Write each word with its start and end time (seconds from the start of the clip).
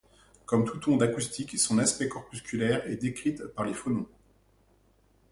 Comme 0.47 0.65
toute 0.65 0.87
onde 0.87 1.03
acoustique, 1.03 1.59
son 1.59 1.77
aspect 1.77 2.07
corpusculaire 2.09 2.89
est 2.89 2.95
décrite 2.95 3.45
par 3.45 3.65
les 3.65 3.73
phonons. 3.75 4.07